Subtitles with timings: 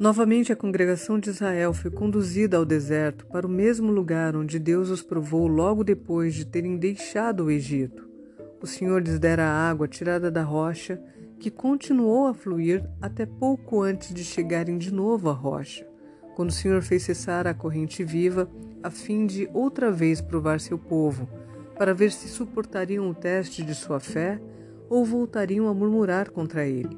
[0.00, 4.88] Novamente a congregação de Israel foi conduzida ao deserto para o mesmo lugar onde Deus
[4.88, 8.08] os provou logo depois de terem deixado o Egito.
[8.62, 10.98] O Senhor lhes dera a água tirada da rocha,
[11.38, 15.86] que continuou a fluir até pouco antes de chegarem de novo à rocha,
[16.34, 18.48] quando o Senhor fez cessar a corrente viva,
[18.82, 21.28] a fim de outra vez provar seu povo,
[21.76, 24.40] para ver se suportariam o teste de sua fé
[24.88, 26.88] ou voltariam a murmurar contra ele.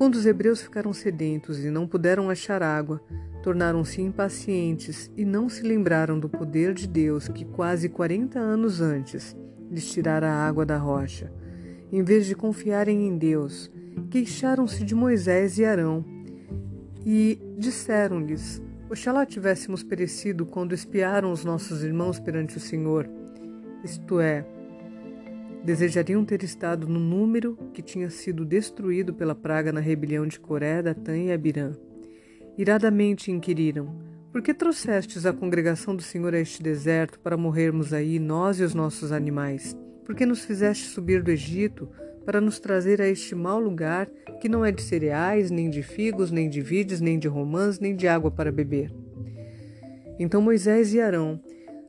[0.00, 3.02] Quando os hebreus ficaram sedentos e não puderam achar água,
[3.42, 9.36] tornaram-se impacientes e não se lembraram do poder de Deus que quase quarenta anos antes
[9.70, 11.30] lhes tirara a água da rocha.
[11.92, 13.70] Em vez de confiarem em Deus,
[14.08, 16.02] queixaram-se de Moisés e Arão
[17.04, 23.06] e disseram-lhes: Oxalá tivéssemos perecido quando espiaram os nossos irmãos perante o Senhor.
[23.84, 24.46] Isto é,
[25.64, 30.80] Desejariam ter estado no número que tinha sido destruído pela praga na rebelião de Coré,
[30.80, 31.72] Datã e Abirã.
[32.56, 33.94] Iradamente inquiriram:
[34.32, 38.62] Por que trouxestes a congregação do Senhor a este deserto para morrermos aí, nós e
[38.62, 39.76] os nossos animais?
[40.04, 41.90] Por que nos fizeste subir do Egito
[42.24, 44.08] para nos trazer a este mau lugar
[44.40, 47.94] que não é de cereais, nem de figos, nem de vides, nem de romãs, nem
[47.94, 48.90] de água para beber?
[50.18, 51.40] Então Moisés e Arão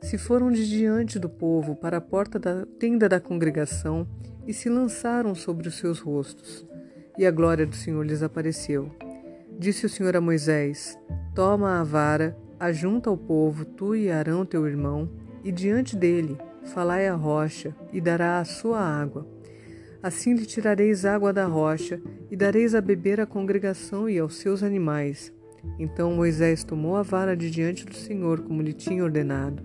[0.02, 4.08] se foram de diante do povo para a porta da tenda da congregação
[4.48, 6.68] e se lançaram sobre os seus rostos.
[7.18, 8.92] E a glória do Senhor lhes apareceu.
[9.60, 10.98] Disse o Senhor a Moisés:
[11.36, 15.10] Toma a vara, ajunta ao povo, tu e Arão teu irmão,
[15.44, 16.38] e diante dele
[16.74, 19.28] falai a rocha, e dará a sua água.
[20.02, 24.64] Assim lhe tirareis água da rocha, e dareis a beber à congregação e aos seus
[24.64, 25.32] animais.
[25.80, 29.64] Então Moisés tomou a vara de diante do Senhor, como lhe tinha ordenado.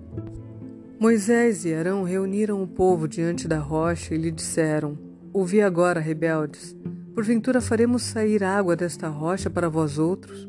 [0.99, 4.99] Moisés e Arão reuniram o povo diante da rocha e lhe disseram:
[5.33, 6.75] Ouvi agora, rebeldes,
[7.15, 10.49] porventura faremos sair água desta rocha para vós outros?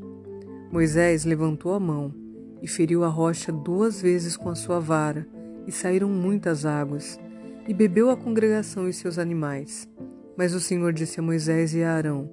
[0.71, 2.13] Moisés levantou a mão
[2.61, 5.27] e feriu a rocha duas vezes com a sua vara,
[5.65, 7.19] e saíram muitas águas,
[7.67, 9.87] e bebeu a congregação e seus animais.
[10.37, 12.29] Mas o Senhor disse a Moisés e a Arão: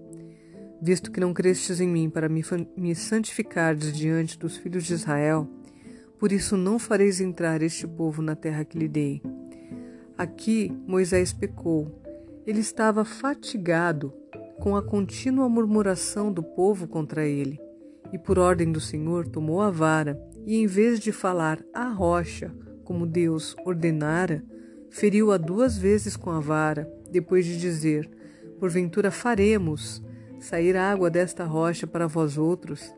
[0.85, 2.43] visto que não crestes em mim para me,
[2.77, 5.49] me santificardes diante dos filhos de Israel,
[6.19, 9.23] por isso não fareis entrar este povo na terra que lhe dei.
[10.17, 12.03] Aqui Moisés pecou.
[12.47, 14.13] Ele estava fatigado
[14.59, 17.59] com a contínua murmuração do povo contra ele,
[18.13, 22.55] e por ordem do Senhor tomou a vara, e em vez de falar à rocha,
[22.85, 24.45] como Deus ordenara,
[24.91, 28.07] feriu-a duas vezes com a vara, depois de dizer:
[28.61, 30.05] Porventura faremos
[30.45, 32.95] sair água desta rocha para vós outros?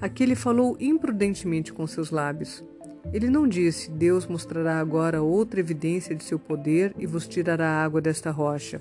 [0.00, 2.64] Aqui ele falou imprudentemente com seus lábios.
[3.12, 8.00] Ele não disse: Deus mostrará agora outra evidência de seu poder e vos tirará água
[8.00, 8.80] desta rocha.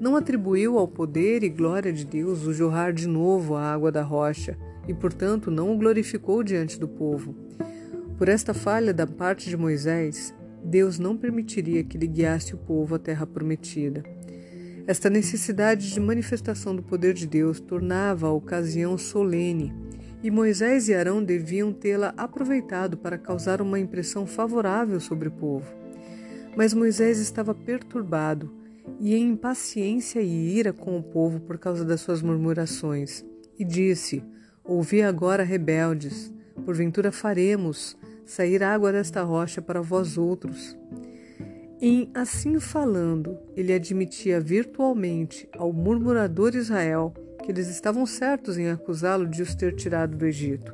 [0.00, 4.02] Não atribuiu ao poder e glória de Deus o jorrar de novo a água da
[4.02, 4.58] rocha,
[4.88, 7.34] e portanto não o glorificou diante do povo.
[8.18, 10.34] Por esta falha da parte de Moisés,
[10.64, 14.02] Deus não permitiria que lhe guiasse o povo à terra prometida.
[14.84, 19.72] Esta necessidade de manifestação do poder de Deus tornava a ocasião solene,
[20.22, 25.72] e Moisés e Arão deviam tê-la aproveitado para causar uma impressão favorável sobre o povo.
[26.56, 28.52] Mas Moisés estava perturbado
[28.98, 33.24] e em impaciência e ira com o povo por causa das suas murmurações,
[33.56, 34.24] e disse:
[34.64, 36.32] Ouvi agora, rebeldes,
[36.64, 40.76] porventura faremos sair água desta rocha para vós outros.
[41.84, 47.12] Em assim falando, ele admitia virtualmente ao murmurador Israel
[47.42, 50.72] que eles estavam certos em acusá-lo de os ter tirado do Egito.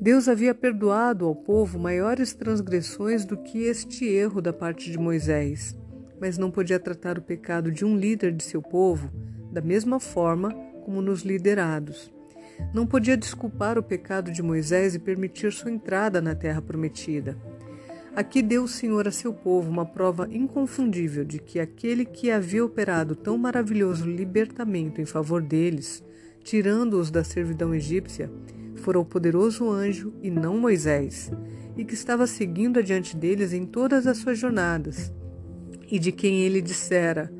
[0.00, 5.76] Deus havia perdoado ao povo maiores transgressões do que este erro da parte de Moisés,
[6.18, 9.10] mas não podia tratar o pecado de um líder de seu povo
[9.52, 10.50] da mesma forma
[10.82, 12.10] como nos liderados.
[12.72, 17.36] Não podia desculpar o pecado de Moisés e permitir sua entrada na terra prometida.
[18.16, 22.64] Aqui deu o Senhor a seu povo uma prova inconfundível de que aquele que havia
[22.64, 26.02] operado tão maravilhoso libertamento em favor deles,
[26.42, 28.32] tirando-os da servidão egípcia,
[28.76, 31.30] fora o poderoso anjo e não Moisés,
[31.76, 35.12] e que estava seguindo adiante deles em todas as suas jornadas,
[35.86, 37.30] e de quem ele dissera: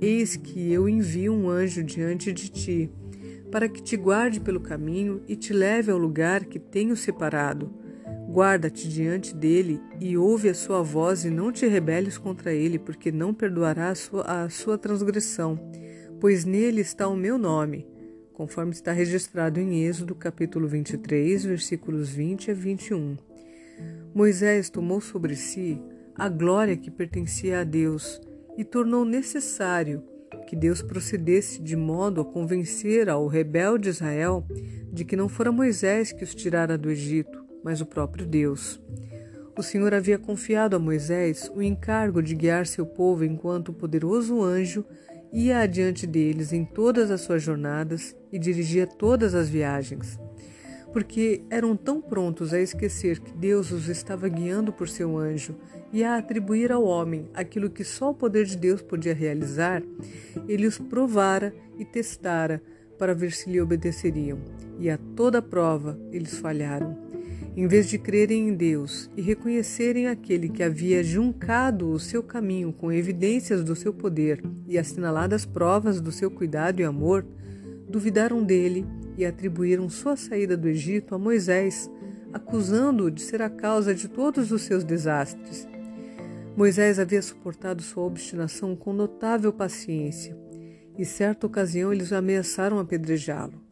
[0.00, 2.90] Eis que eu envio um anjo diante de ti,
[3.52, 7.72] para que te guarde pelo caminho e te leve ao lugar que tenho separado.
[8.28, 13.10] Guarda-te diante dele e ouve a sua voz e não te rebeles contra ele, porque
[13.10, 15.58] não perdoará a sua, a sua transgressão,
[16.20, 17.86] pois nele está o meu nome,
[18.34, 23.16] conforme está registrado em Êxodo capítulo 23, versículos 20 a 21.
[24.14, 25.80] Moisés tomou sobre si
[26.14, 28.20] a glória que pertencia a Deus
[28.58, 30.02] e tornou necessário
[30.46, 34.46] que Deus procedesse de modo a convencer ao rebelde Israel
[34.92, 38.80] de que não fora Moisés que os tirara do Egito, mas o próprio Deus.
[39.56, 44.40] O Senhor havia confiado a Moisés o encargo de guiar seu povo enquanto o poderoso
[44.40, 44.84] anjo
[45.32, 50.18] ia adiante deles em todas as suas jornadas e dirigia todas as viagens.
[50.92, 55.54] Porque eram tão prontos a esquecer que Deus os estava guiando por seu anjo
[55.92, 59.82] e a atribuir ao homem aquilo que só o poder de Deus podia realizar,
[60.46, 62.62] ele os provara e testara
[62.98, 64.38] para ver se lhe obedeceriam,
[64.78, 67.07] e a toda prova eles falharam.
[67.56, 72.72] Em vez de crerem em Deus e reconhecerem aquele que havia juncado o seu caminho
[72.72, 77.26] com evidências do seu poder e assinaladas provas do seu cuidado e amor,
[77.88, 78.86] duvidaram dele
[79.16, 81.90] e atribuíram sua saída do Egito a Moisés,
[82.32, 85.66] acusando-o de ser a causa de todos os seus desastres.
[86.56, 90.36] Moisés havia suportado sua obstinação com notável paciência,
[90.96, 93.67] e certa ocasião eles ameaçaram apedrejá-lo.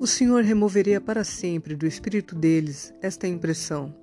[0.00, 3.94] O Senhor removeria para sempre do espírito deles esta impressão,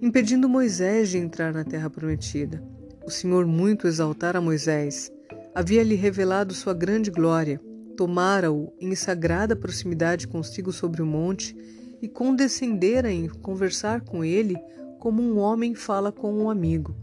[0.00, 2.64] impedindo Moisés de entrar na terra prometida.
[3.04, 5.12] O Senhor muito exaltara Moisés,
[5.54, 7.60] havia-lhe revelado sua grande glória,
[7.94, 11.54] tomara-o em sagrada proximidade consigo sobre o monte
[12.00, 14.56] e condescendera em conversar com ele
[14.98, 16.96] como um homem fala com um amigo.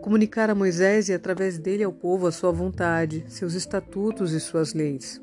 [0.00, 4.74] Comunicar a Moisés e através dele ao povo a sua vontade, seus estatutos e suas
[4.74, 5.21] leis.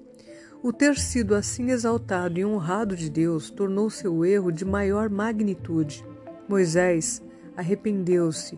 [0.62, 6.06] O ter sido assim exaltado e honrado de Deus tornou seu erro de maior magnitude.
[6.48, 7.22] Moisés
[7.56, 8.58] arrependeu-se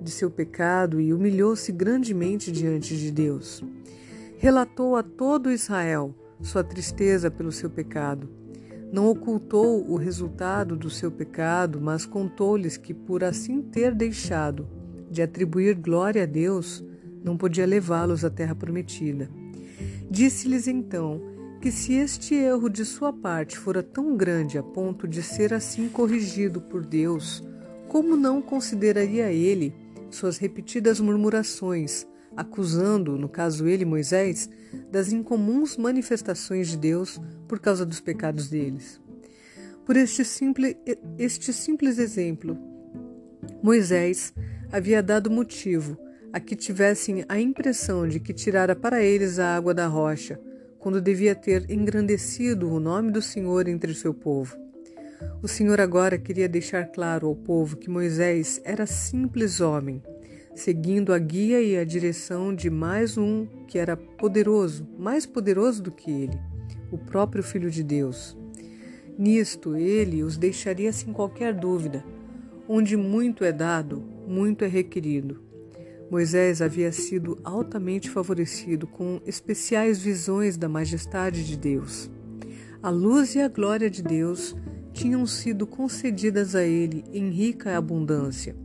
[0.00, 3.64] de seu pecado e humilhou-se grandemente diante de Deus.
[4.36, 8.28] Relatou a todo Israel sua tristeza pelo seu pecado
[8.90, 14.66] não ocultou o resultado do seu pecado, mas contou-lhes que, por assim ter deixado
[15.10, 16.82] de atribuir glória a Deus,
[17.22, 19.28] não podia levá-los à terra prometida.
[20.10, 21.20] Disse-lhes então
[21.60, 25.88] que, se este erro de sua parte fora tão grande a ponto de ser assim
[25.88, 27.42] corrigido por Deus,
[27.88, 29.74] como não consideraria ele
[30.10, 32.06] suas repetidas murmurações,
[32.36, 34.48] acusando, no caso ele, Moisés,
[34.90, 39.00] das incomuns manifestações de Deus por causa dos pecados deles.
[39.84, 40.76] Por este simples,
[41.18, 42.56] este simples exemplo,
[43.62, 44.32] Moisés
[44.70, 45.96] havia dado motivo
[46.32, 50.38] a que tivessem a impressão de que tirara para eles a água da rocha,
[50.88, 54.56] quando devia ter engrandecido o nome do Senhor entre o seu povo.
[55.42, 60.02] O Senhor agora queria deixar claro ao povo que Moisés era simples homem
[60.54, 65.92] seguindo a guia e a direção de mais um que era poderoso, mais poderoso do
[65.92, 66.40] que ele,
[66.90, 68.34] o próprio Filho de Deus.
[69.18, 72.02] Nisto ele os deixaria sem qualquer dúvida.
[72.66, 75.47] Onde muito é dado, muito é requerido.
[76.10, 82.10] Moisés havia sido altamente favorecido com especiais visões da majestade de Deus.
[82.82, 84.56] A luz e a glória de Deus
[84.92, 88.56] tinham sido concedidas a ele em rica abundância.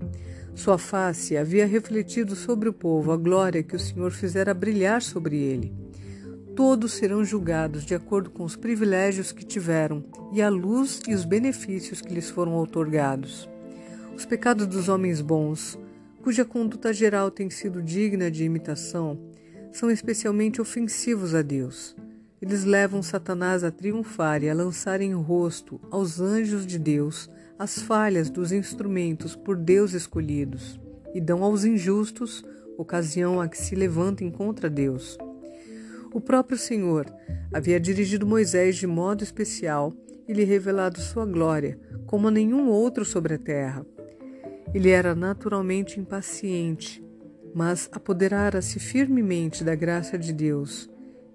[0.56, 5.38] Sua face havia refletido sobre o povo a glória que o Senhor fizera brilhar sobre
[5.38, 5.74] ele.
[6.56, 11.26] Todos serão julgados de acordo com os privilégios que tiveram e a luz e os
[11.26, 13.50] benefícios que lhes foram outorgados.
[14.16, 15.78] Os pecados dos homens bons,
[16.24, 19.20] cuja conduta geral tem sido digna de imitação,
[19.74, 21.98] são especialmente ofensivos a Deus.
[22.42, 27.82] Eles levam Satanás a triunfar e a lançar em rosto aos anjos de Deus as
[27.82, 30.80] falhas dos instrumentos por Deus escolhidos
[31.14, 32.42] e dão aos injustos
[32.78, 35.18] ocasião a que se levantem contra Deus.
[36.14, 37.06] O próprio Senhor
[37.54, 39.94] havia dirigido Moisés de modo especial
[40.26, 43.86] e lhe revelado sua glória, como a nenhum outro sobre a terra.
[44.74, 47.04] Ele era naturalmente impaciente,
[47.54, 50.90] mas apoderara-se firmemente da graça de Deus,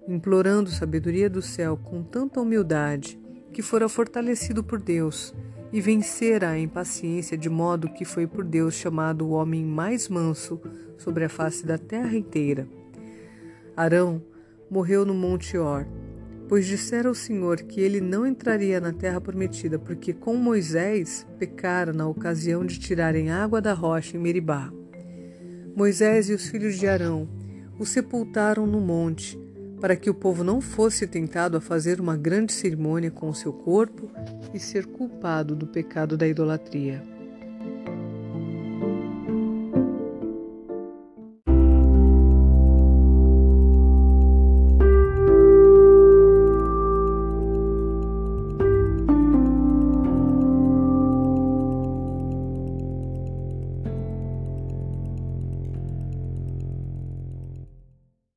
[0.07, 3.17] implorando sabedoria do céu com tanta humildade
[3.53, 5.33] que fora fortalecido por Deus
[5.71, 10.59] e vencera a impaciência de modo que foi por Deus chamado o homem mais manso
[10.97, 12.67] sobre a face da terra inteira.
[13.75, 14.21] Arão
[14.69, 15.85] morreu no Monte Or,
[16.49, 21.93] pois dissera o Senhor que ele não entraria na terra prometida, porque com Moisés pecara
[21.93, 24.73] na ocasião de tirarem água da rocha em Meribá.
[25.75, 27.29] Moisés e os filhos de Arão
[27.77, 29.39] o sepultaram no monte,
[29.79, 33.53] para que o povo não fosse tentado a fazer uma grande cerimônia com o seu
[33.53, 34.09] corpo
[34.51, 37.18] e ser culpado do pecado da idolatria.